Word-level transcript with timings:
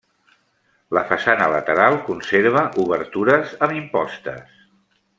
La 0.97 1.03
façana 1.11 1.49
lateral 1.55 1.99
conserva 2.09 2.65
obertures 2.87 3.55
amb 3.67 3.79
impostes. 3.83 4.61